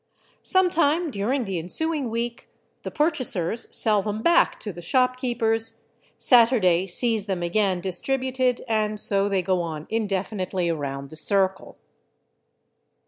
[0.41, 2.49] Some time during the ensuing week
[2.81, 5.81] the purchasers sell them back to the shopkeepers,
[6.17, 11.77] Saturday sees them again distributed, and so they go on indefinitely around the circle.